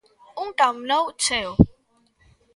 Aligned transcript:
Un 0.43 0.49
Camp 0.61 0.79
Nou 0.93 1.05
cheo. 1.27 1.51